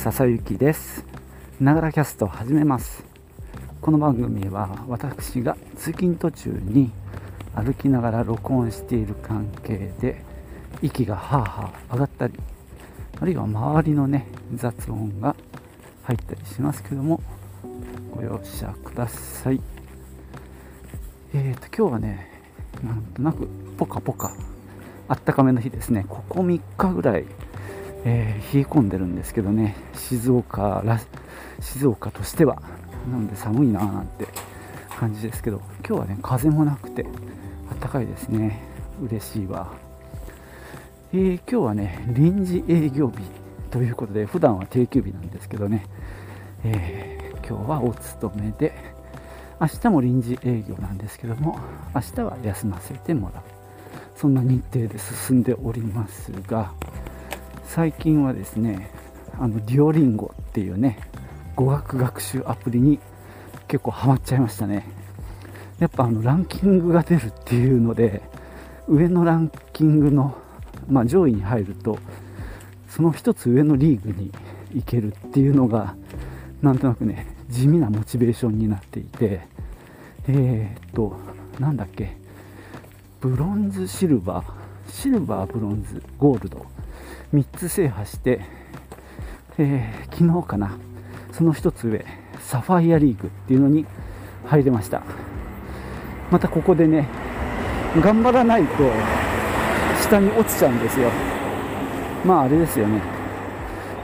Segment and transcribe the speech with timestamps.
[0.00, 1.04] 笹雪です。
[1.60, 3.04] ながらキャスト始めます。
[3.82, 6.90] この番組は私が通勤途中に
[7.54, 10.24] 歩きながら録音している関係で
[10.80, 12.32] 息がハーハー上がったり
[13.20, 15.36] あるいは周りのね雑音が
[16.04, 17.20] 入ったりしますけども
[18.14, 19.60] ご容赦ください。
[21.34, 22.40] えーと今日はね
[22.82, 24.32] なんとなくポカポカ
[25.08, 26.06] あったかめの日ですね。
[26.08, 27.26] ここ3日ぐらい
[28.04, 31.00] えー、冷え込んでるんですけどね静岡ら
[31.60, 32.62] 静岡としては
[33.10, 34.26] なので寒いなーなんて
[34.98, 37.06] 感じですけど今日はね風もなくて
[37.80, 38.68] 暖かいですね。
[39.02, 39.72] 嬉しいわ、
[41.14, 43.16] えー、今日はね臨時営業日
[43.70, 45.86] ということで普段は定休日なんですけどね、
[46.64, 48.74] えー、今日はお勤めで
[49.58, 51.58] 明日も臨時営業なんですけども
[51.94, 53.42] 明日は休ませてもらう。
[54.16, 56.74] そんな日程で進んでおりますが
[57.72, 58.90] 最近はですね
[59.38, 60.98] あのデュオリンゴっていうね
[61.54, 62.98] 語学学習アプリに
[63.68, 64.88] 結構ハマっちゃいましたね。
[65.78, 68.22] やっぱあのランキングが出るっていうので
[68.88, 70.36] 上のランキングの、
[70.88, 72.00] まあ、上位に入ると
[72.88, 74.32] その1つ上のリーグに
[74.74, 75.94] 行けるっていうのが
[76.62, 79.42] なんとなくね地味なモチベーションになっていて
[80.26, 81.16] えー、っと
[81.60, 82.16] なんだっけ
[83.20, 84.59] ブロンズシルバー
[84.90, 86.66] シルバーブロンズゴールド
[87.32, 88.40] 3つ制覇して、
[89.56, 90.76] えー、昨日かな。
[91.32, 92.04] その1つ上
[92.40, 93.86] サファイアリーグっていうのに
[94.46, 95.02] 入れました。
[96.30, 97.08] またここでね
[98.02, 98.90] 頑張らないと
[100.02, 101.10] 下に落ちちゃうんですよ。
[102.24, 103.00] まああれですよね。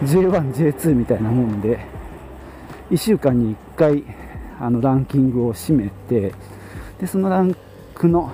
[0.02, 1.80] J1、J2 みたいなもんで
[2.90, 4.04] 1週間に1回
[4.60, 6.32] あのランキングを占めて
[7.00, 7.56] でそのラン
[7.94, 8.30] クの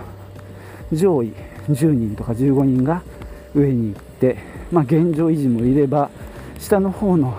[0.93, 1.33] 上位
[1.69, 3.03] 10人とか15人が
[3.55, 6.11] 上に行ってまあ、現状維持もいれば
[6.59, 7.37] 下の方の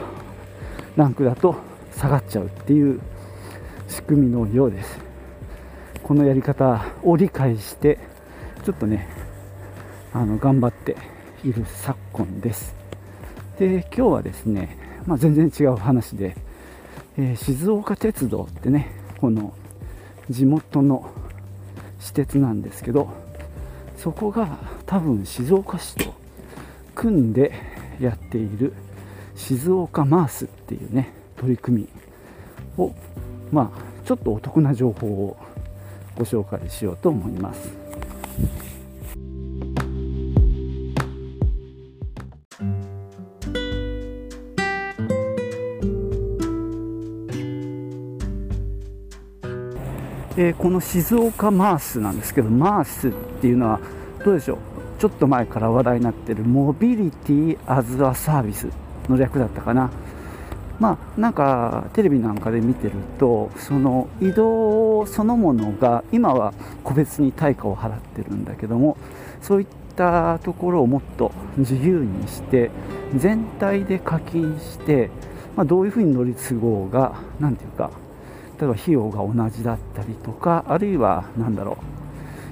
[0.96, 1.56] ランクだと
[1.98, 3.02] 下がっちゃうっていう
[3.88, 5.00] 仕組みのようです。
[6.04, 7.98] このやり方を理解して
[8.64, 9.08] ちょっとね
[10.14, 10.96] あの頑張って
[11.44, 12.76] いる昨今です。
[13.58, 16.36] で今日はですね、まあ、全然違う話で、
[17.18, 19.56] えー、静岡鉄道ってねこの
[20.30, 21.10] 地元の
[22.00, 23.23] 私鉄なんですけど
[24.04, 26.14] そこが多分静岡市と
[26.94, 27.54] 組んで
[28.02, 28.74] やっている
[29.34, 32.94] 静岡マースっていうね取り組みを
[33.50, 35.38] まあちょっとお得な情報を
[36.18, 37.70] ご紹介しようと思います。
[50.44, 53.80] えー、この静岡マースなんですけどマースっていうのは
[54.26, 54.58] どうでしょう？
[55.00, 58.68] ちょっと前から話題になってるモビリティアズアサービス
[59.08, 59.90] の略だったかな。
[60.82, 68.98] まあ、なんかテレビなんかで見てるとその移動そのものが今は個別に対価を払ってるんだけども
[69.42, 72.70] そういったところをもっと自由にして
[73.16, 75.10] 全体で課金して、
[75.56, 77.92] まあ、どういうふうに乗り継ごうが何ていうか
[78.60, 81.78] 例えば費用が同じだったりとかあるいは何だろ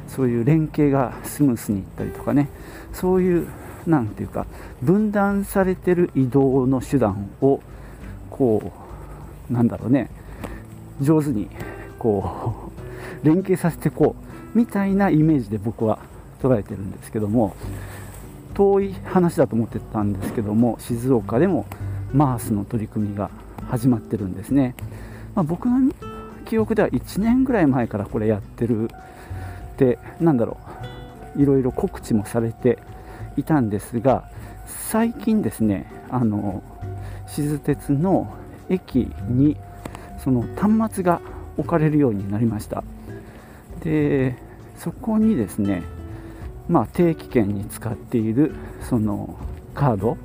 [0.07, 2.49] うそういう連携がスムースにいったりとかね
[2.93, 3.47] そういう
[3.87, 4.45] 何ていうか
[4.81, 7.61] 分断されてる移動の手段を
[8.29, 8.71] こ
[9.49, 10.09] うなんだろうね
[11.01, 11.47] 上手に
[11.97, 12.71] こ
[13.23, 14.15] う連携させてこ
[14.53, 15.99] うみたいなイメージで僕は
[16.41, 17.55] 捉えてるんですけども
[18.53, 21.65] 遠い話だと思ってたんですけども静岡でも
[22.13, 23.29] マースの取り組みが
[23.69, 24.75] 始まってるんですね、
[25.35, 25.91] まあ、僕の
[26.45, 28.89] 記憶では1年ぐらい前からこれやってる
[29.73, 30.57] ってなんだろ
[31.35, 32.79] ういろいろ告知もされて
[33.37, 34.29] いたんですが
[34.65, 36.61] 最近ですねあの
[37.27, 38.35] 静鉄の
[38.69, 39.55] 駅に
[40.21, 41.21] その端末が
[41.57, 42.83] 置かれるようになりました。
[43.83, 44.35] で
[44.77, 45.83] そこにですね
[46.71, 49.37] まあ、定期券に使っているその
[49.73, 50.17] カード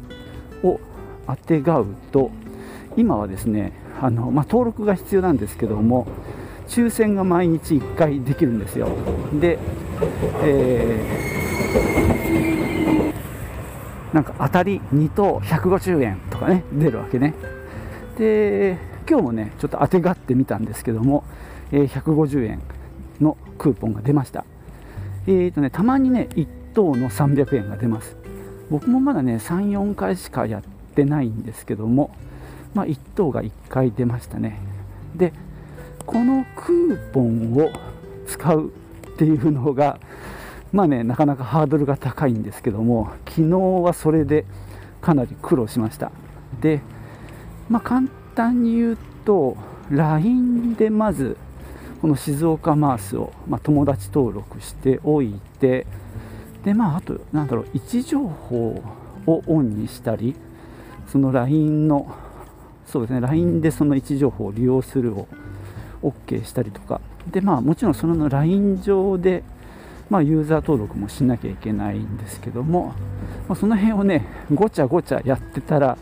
[0.62, 0.80] を
[1.26, 2.30] あてがうと
[2.96, 6.06] 今はですねあの、まあ、登録が必要なんですけども
[6.68, 8.88] 抽選が毎日1回できるんですよ。
[9.40, 9.58] で、
[10.42, 17.34] えー、なんか当たり2等150円とかね出るわけね。
[18.18, 18.78] で
[19.08, 21.22] 今日もねちょっと当てがってみたんですけども、
[21.70, 22.60] えー、150円
[23.20, 24.44] のクーポンが出ました。
[25.28, 28.16] えーとねたまにね1等の300円が出ます。
[28.70, 30.62] 僕もまだね34回しかやっ
[30.94, 32.10] てないんですけども
[32.76, 34.58] まあ1等が1回出ましたね。
[35.16, 35.32] で
[36.04, 37.70] このクーポンを
[38.28, 39.98] 使うっていうのが
[40.72, 44.44] まあねなかなかハードルが高いんですけども昨日はそれで
[45.00, 46.12] かなり苦労しました。
[46.60, 46.82] で
[47.68, 48.06] まあ、簡
[48.36, 49.56] 単に言うと
[49.90, 51.36] LINE でまず
[52.00, 55.86] この静岡マースを、まあ、友達登録しておいて
[56.64, 58.82] でまああとなんだろう位置情報
[59.26, 60.36] をオンにしたり
[61.08, 62.14] その LINE の
[62.86, 63.20] そうですね。
[63.20, 65.26] LINE でその位置情報を利用するを
[66.02, 67.00] OK したりとか。
[67.30, 69.42] でまあもちろんその LINE 上で
[70.08, 72.94] まあ、ユーザー登録もしなきゃいけないんですけども、
[73.48, 74.24] まあ、その辺をね
[74.54, 75.98] ごちゃごちゃやってたら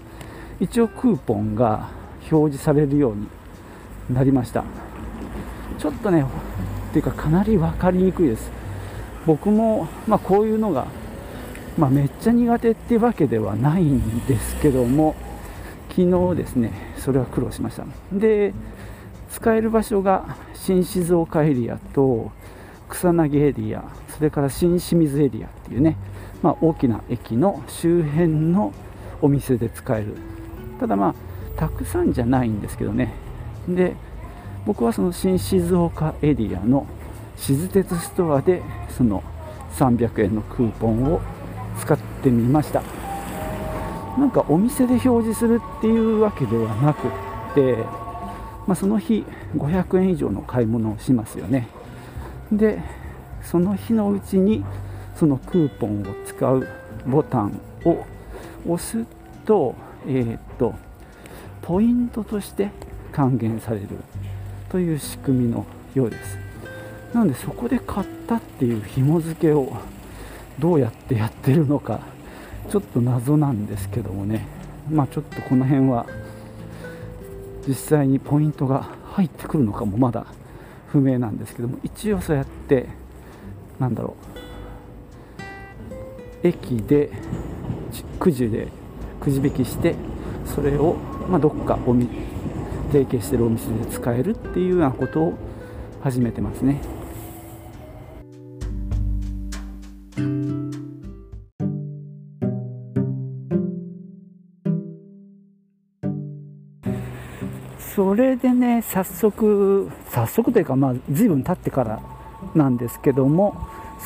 [0.61, 1.89] 一応クーポンが
[2.31, 3.29] 表示されるように
[4.11, 4.65] なりました。
[5.79, 8.51] ちょっとねっていうかかなり分かりにくいです。
[9.27, 10.87] 僕も、まあ、こういうのが、
[11.79, 15.17] まあ、めっちゃ苦手ってわけではないんですけども
[15.97, 17.85] 昨日ですねそれは苦労しました。
[18.13, 18.53] で
[19.31, 22.33] 使える場所が新静岡エリアと
[22.89, 25.97] 草薙エリアそれから新清水エリアっていうね、
[26.43, 28.73] まあ、大きな駅の周辺の
[29.23, 30.17] お店で使える。
[30.81, 31.15] ただまあ
[31.59, 33.13] たくさんじゃないんですけどね。
[33.69, 33.95] で
[34.67, 36.87] 僕はその新静岡エリアの
[37.37, 39.23] 静鉄ストアでその
[39.75, 41.21] 300円のクーポンを
[41.81, 43.04] 使ってみました。
[44.19, 47.11] なんかお店で表示するっていうわけではなくっ
[47.55, 47.77] て、
[48.67, 49.25] まあ、その日
[49.57, 51.69] 500円以上の買い物をしますよね。
[52.53, 52.81] で
[53.43, 54.65] その日のうちに
[55.17, 56.67] そのクーポンを使う
[57.07, 58.05] ボタンを
[58.67, 59.05] 押す
[59.45, 59.75] と,、
[60.07, 60.75] えー、っと
[61.63, 62.71] ポイントとして
[63.13, 63.89] 還元される
[64.71, 66.39] という仕組みのようです。
[67.13, 69.73] なのでそこで買ったっていう紐付けを
[70.59, 72.01] どうやってやってるのか
[72.71, 74.47] ちょっと謎なんですけどもね
[74.91, 76.07] まあちょっとこの辺は
[77.67, 80.27] 実際にポイントが入ってくるのかもまだ
[80.89, 82.89] 不明なんですけども一応そうやって
[83.79, 84.17] なんだろ
[86.43, 87.11] う駅で
[88.19, 88.69] くじで
[89.21, 89.95] くじ引きして
[90.45, 90.95] それを、
[91.29, 92.09] まあ、どっかおみ
[92.93, 95.35] 提携してるお店で使えるっていうようなことを
[96.03, 96.81] 始めてますね。
[107.95, 112.01] それでね早速早速というかまあ随分経ってから
[112.55, 113.57] なんですけども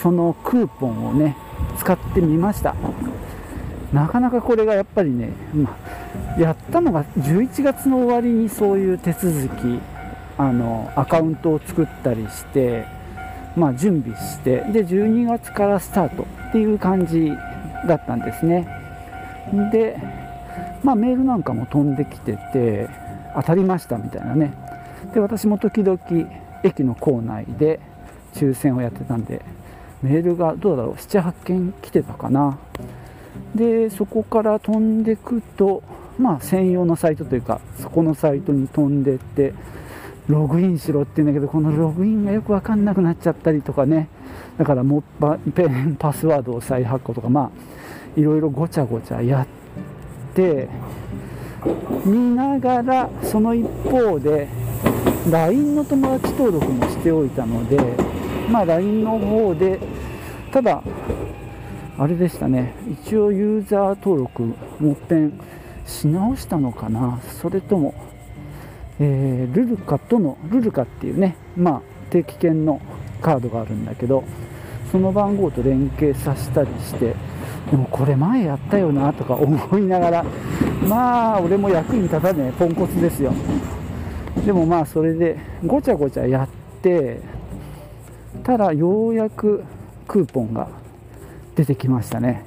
[0.03, 1.37] そのクーポンをね
[1.79, 2.75] 使ってみました。
[3.93, 5.75] なかなかこれがやっぱりね、ま
[6.37, 9.81] あ、やったのが11月の終わりにそういう手続き
[10.37, 12.85] あのアカウントを作ったりして、
[13.57, 17.33] まあ、準備してで12月からスタートっていう感じ
[17.87, 18.69] だったんですね。
[19.73, 19.97] で、
[20.83, 23.08] まあ、メールなんかも飛んできてて
[23.41, 24.53] 当たりましたみたいなね。
[25.15, 25.99] で私も時々
[26.65, 27.81] 駅の構内で
[28.35, 29.43] 抽選をやってたんで
[30.03, 32.59] メールがどうだろう78件来てたかな。
[33.55, 35.83] でそこから飛んでくと
[36.19, 39.55] まあ専用のサイトというかそこのサイトに飛んでって
[40.27, 44.09] ログインしろって言うんだけどこのログインがよく分かんなくなっちゃったりとかね。
[44.59, 47.43] だからもっぱペン パスワードを再発行とかま
[48.17, 49.47] あいろいろごちゃごちゃやっ
[50.35, 50.69] て
[52.05, 54.49] 見ながらその一方で
[55.31, 57.79] LINE の友達登録もしておいたので
[58.51, 59.79] まあ LINE の方で
[60.53, 60.83] ただ
[61.99, 62.75] あれでしたね。
[62.89, 64.43] 一応ユーザー登録
[64.79, 65.41] もっぺん
[65.85, 67.21] し直したのかな。
[67.41, 67.93] それとも、
[69.01, 72.81] えー、ルルカとのルルカっていうねまあ定期券の
[73.21, 74.23] カードがあるんだけど
[74.93, 77.15] その番号と連携させたりして
[77.71, 80.25] でもこれ前やったよなとか思いながら
[80.87, 83.33] まあ俺も役に立たねえポンコツですよ。
[84.45, 86.49] でもまあそれでごちゃごちゃやっ
[86.83, 87.21] て
[88.45, 89.65] たらようやく
[90.07, 90.69] クーポンが
[91.57, 92.45] 出てきましたね。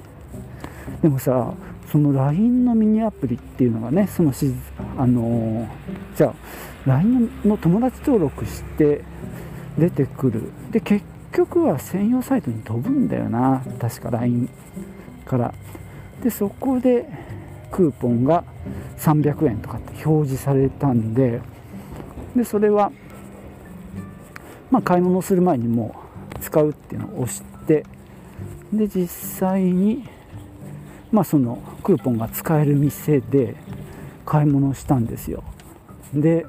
[1.01, 1.53] でもさ
[1.91, 4.53] その LINE のミニアプリっていうのがねそのし
[4.97, 5.67] あのー、
[6.15, 6.33] じゃあ
[6.89, 9.03] LINE の友達登録して
[9.77, 10.51] 出てくる。
[10.71, 13.61] で結局は専用サイトに飛ぶんだよな。
[13.79, 14.49] 確か LINE
[15.25, 15.53] から。
[16.23, 17.09] でそこで
[17.71, 18.43] クーポンが
[18.97, 21.41] 300円とかって表示されたんで
[22.35, 22.91] でそれは、
[24.69, 25.95] まあ、買い物する前にも
[26.35, 27.85] う使うっていうのを押して
[28.73, 30.07] で実際に、
[31.11, 33.55] まあ、そのクーポンが使える店で
[34.25, 35.43] 買い物したんですよ。
[36.13, 36.45] で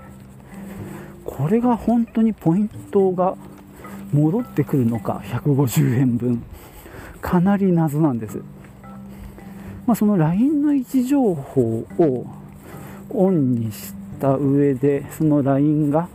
[1.25, 3.37] これが本当にポイントが
[4.13, 6.43] 戻ってくるのか150円分。
[7.23, 8.43] かなり謎なんです、
[9.87, 12.27] まあ、その LINE の位置情報を
[13.11, 16.09] オンにした上でその LINE が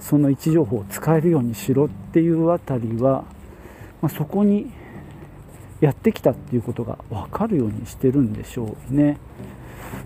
[0.00, 3.24] その位置情報を使えるようにしろっていうあたりは、
[4.02, 4.70] まあ、そこに
[5.80, 9.18] やってきたっていうことが分かるようにしてるんでしょうね。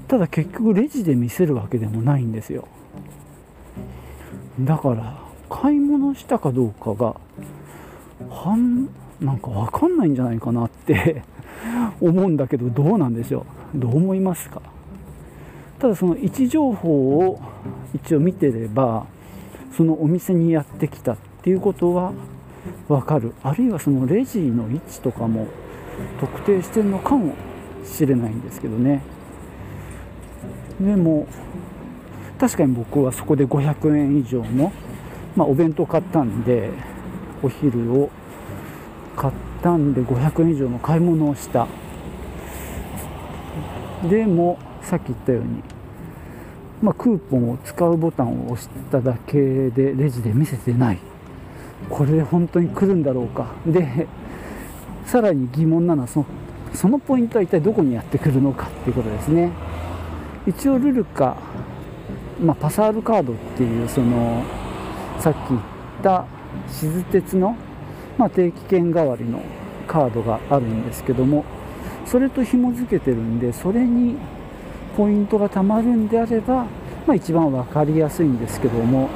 [0.06, 2.68] ただ結局レジで見せるわけでもないんですよ。
[4.60, 7.16] だから買い物したかどうかが
[8.56, 8.88] ん
[9.20, 11.22] なんか分かんないんじゃないかなって
[12.00, 13.78] 思うんだけどどうなんでしょう？
[13.78, 14.62] どう思いますか？
[15.78, 17.40] ただその位置情報を
[17.94, 19.06] 一応見てれば
[19.76, 22.12] そのお店にやってきたっていうことは
[22.88, 23.32] 分かる。
[23.42, 25.46] あるいはそのレジの位置とかも
[26.20, 27.34] 特定してるのかも
[27.84, 29.02] しれないんですけどね。
[30.80, 31.26] でも
[32.38, 34.72] 確かに僕はそこで500円以上の、
[35.34, 36.70] まあ、お弁当買ったんで
[37.42, 38.10] お昼を
[39.16, 41.66] 買ったんで500円以上の買い物をした。
[44.04, 45.62] でもさっき言ったように、
[46.82, 50.98] まあ、クーポンを使うボタンを押しただけでレジで見せてない。
[51.88, 53.46] これで本当に来るんだろうか。
[53.66, 54.06] で
[55.06, 56.26] さらに疑問なのはその
[56.74, 59.50] そのポイントは一体どこにやってくるのかっていうことですね。
[60.46, 61.36] 一応ルルカ、
[62.40, 64.44] まあ、パサールカードっていうその
[65.18, 65.60] さっき言っ
[66.02, 66.26] た
[66.68, 67.56] 静鉄の
[68.18, 69.40] まあ、定期券代わりの
[69.86, 71.44] カードがあるんですけども
[72.10, 74.16] それと紐付けてるんでそれに
[74.96, 76.64] ポイントが貯まるんであれば、
[77.06, 79.08] まあ、一番分かりやすいんですけども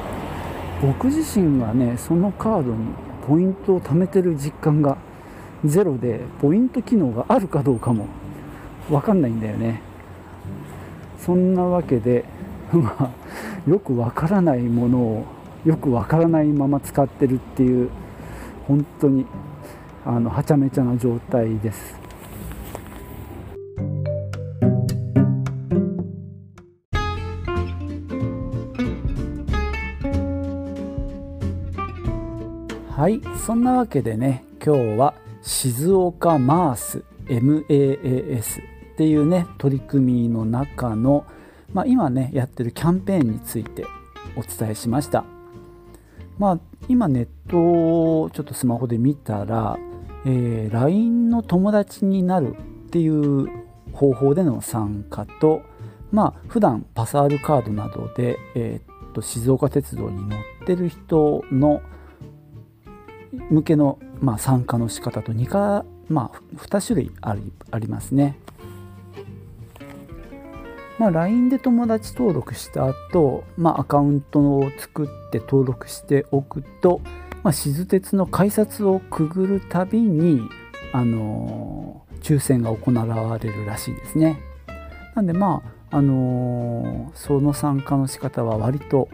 [0.81, 2.93] 僕自身がねそのカードに
[3.27, 4.97] ポイントを貯めてる実感が
[5.65, 8.07] ゼロでポイント機能があるかどうかも
[8.89, 9.81] 分かんないんだよね。
[11.17, 12.25] そんなわけで
[12.73, 13.09] まあ
[13.69, 15.25] よくわからないものを
[15.65, 17.89] よくわからないまま使ってるっていう
[18.67, 19.25] 本当に
[20.05, 22.02] あのはちゃめちゃな状態です。
[33.03, 41.25] はいそんなわけでね今日は静岡マース MAAS っていうね取り組みの中の、
[41.73, 43.85] まあ、今ねやってるキャンペーンについて
[44.37, 45.25] お伝えしました。
[46.37, 47.57] まあ今ネット
[48.21, 49.77] をちょっとスマホで見たら、
[50.25, 53.49] えー、LINE の友達になるっていう
[53.91, 55.61] 方法での参加と
[56.13, 61.81] まあ普段パサールカードなどで、えー、っと静岡鉄道に乗ってる人の
[63.49, 68.37] 向けの、まあ、参加の仕方と 2, か、まあ、2種類ありありますね。
[70.99, 77.01] まあ、LINE で友達登録した後、まあアカウントを作って登録しておくと、
[77.41, 80.41] まあ、静鉄の改札をくぐるたびに、
[80.93, 84.39] あのー、抽選が行われるらしいですね。
[85.15, 89.09] なんでまあ、あのー、その参加の仕方は割と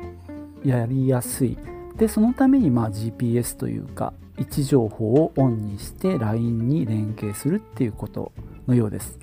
[0.63, 1.57] やりやすい。
[1.99, 8.31] でそのためにまあ GPS というか位置情報をオンにして LINE に連携するっていうこと
[8.67, 9.19] のようです。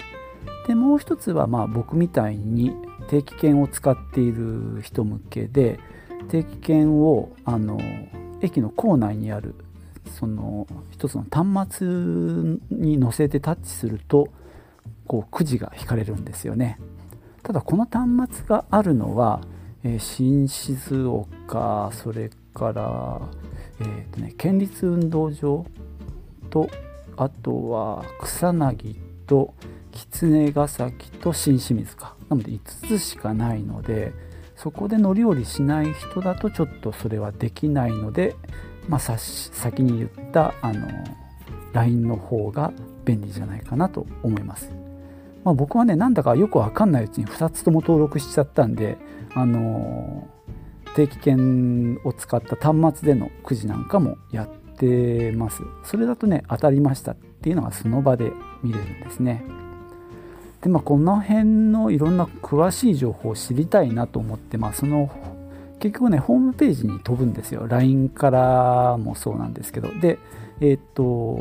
[0.69, 2.73] でもう一つはまあ僕みたいに
[3.09, 5.81] 定期券を使っている人向けで
[6.29, 7.81] 定期券をあの
[8.43, 9.55] 駅の構内にある
[10.19, 11.89] その一つの端末
[12.71, 14.29] に載せてタッチすると
[15.07, 16.79] こうくじが引かれるんですよね
[17.43, 19.41] ただこの端末があるのは、
[19.85, 23.21] えー、新静岡それから、
[23.81, 25.67] えーとね、県立運動場
[26.49, 26.71] と
[27.19, 28.97] あとは草薙
[29.27, 29.55] と
[29.93, 34.13] 狐ヶ崎と新清水かなので5つしかないので
[34.55, 38.35] そこで乗り降りしない人だとちょっとそれはできないので、
[38.89, 40.89] まあ、先に言ったあの
[41.75, 42.73] LINE の方が
[43.05, 44.71] 便利じゃないかなと思います。
[45.45, 48.97] まあ、僕はねなんだかよくわかんないうちに2つとも登録しちゃったんで
[49.35, 50.27] あの
[50.97, 55.63] 定期券を使った端末でのくじなんかもやってます。
[55.85, 59.45] それだとね当たりましたっていうのがその場で見れるんですね。
[60.63, 65.11] でまあこの辺のいろんな詳しい情報を知りたいなと思って、まあ、その
[65.81, 67.67] 結局ねホームページに飛ぶんですよ。
[67.69, 69.91] LINE からもそうなんですけど。
[70.01, 70.19] で
[70.63, 71.39] えっ、と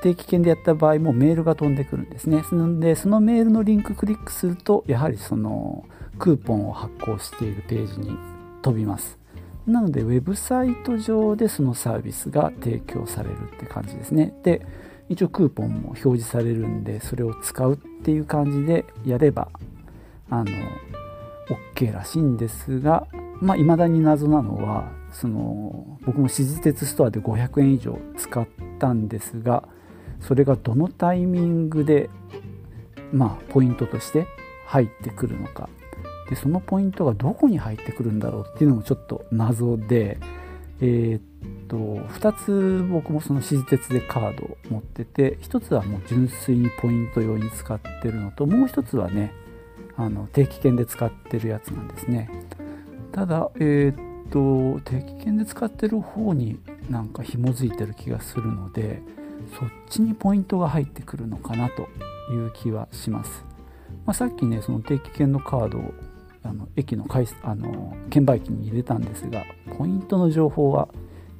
[0.00, 2.44] 定期券でやった場合もメールが飛んでくるんですね。
[2.52, 5.84] なのでそのメールのリンククリックするとやはりその
[6.20, 8.16] クーポンを発行しているページに
[8.62, 9.18] 飛びます。
[9.66, 14.34] なのでウェブサイト上でそのサービスが提供されるって感じですね。
[14.42, 14.66] で
[15.08, 19.48] 一応クーポンも表示されるんでそれを使うっていう感じでやれば
[20.30, 20.50] あの
[21.74, 23.06] OK らしいんですが
[23.40, 29.64] まあ未だに謎なのはその僕も史実鉄ストアで500円以上使ったんですが
[30.20, 32.08] それがどのタイミングで
[33.12, 34.26] まあポイントとして
[34.66, 35.68] 入ってくるのか
[36.32, 40.18] でそのポイントがどこに入ってくるんだろうっていうのもちょっと謎で
[40.80, 41.20] えー、っ
[41.68, 49.34] と2つ僕もその史実鉄でカードを持ってて1つはもう純粋にポイント用に使ってるのともう1つはね
[49.98, 52.30] あの定期券で使ってるやつなんですね。
[53.12, 56.58] ただえー、っと定期券で使ってる方に
[56.88, 59.02] なんか紐づいてる気がするので
[59.58, 61.82] そっちにポイントが入ってくるのかなと
[62.32, 63.44] いう気はします、
[64.06, 65.92] まあ、さっきねその定期券のカードを
[66.44, 67.06] あの駅の
[67.42, 69.44] あの券売機に入れたんですが
[69.78, 70.88] ポイントの情報は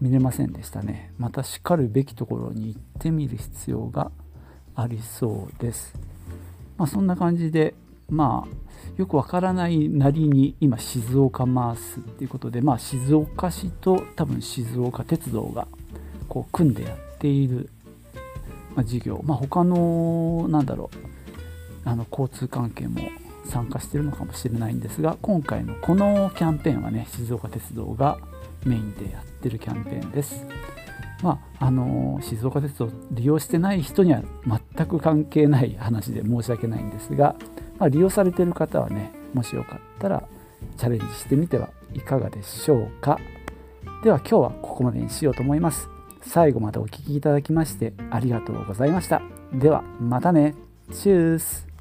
[0.00, 1.12] 見れませんでしたね。
[1.18, 4.10] またしかるべきところに行ってみる必要が
[4.74, 5.94] ありそうです。
[6.76, 7.74] まあそんな感じで
[8.08, 8.62] まあ
[8.96, 15.66] よくわからないなりに今静岡マースっていうことで、まあ、静岡市と多分静岡鉄道が
[16.28, 17.70] こう組んでやっている、
[18.74, 20.90] まあ、事業、まあ、他のなんだろ
[21.84, 23.00] うあの交通関係も
[23.44, 28.18] 参加してるのかもしれないんですが今回のこのキャンペーンはね静岡鉄道が
[28.64, 30.46] メインでやってるキャンペーンです。
[31.22, 34.22] まあ、あの静岡鉄道利用してない人には
[34.76, 37.36] 全く関係ない話で申し訳ないんですが、
[37.78, 40.24] まあ、利用されてる方はねもしよかったら
[40.76, 43.18] チャレンジしてみてはいかがでしょうか。
[44.02, 45.88] では今日はここまでにしようと思います。
[46.22, 49.22] 最後までお聴きいただきましてありがとうございました。
[49.52, 50.54] ではまたね。
[50.90, 51.71] チュース。